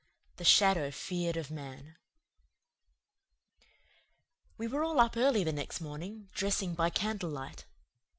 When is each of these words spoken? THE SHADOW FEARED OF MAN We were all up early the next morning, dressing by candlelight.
THE 0.37 0.43
SHADOW 0.45 0.89
FEARED 0.89 1.37
OF 1.37 1.51
MAN 1.51 1.95
We 4.57 4.65
were 4.65 4.83
all 4.83 4.99
up 4.99 5.15
early 5.15 5.43
the 5.43 5.53
next 5.53 5.79
morning, 5.79 6.29
dressing 6.33 6.73
by 6.73 6.89
candlelight. 6.89 7.65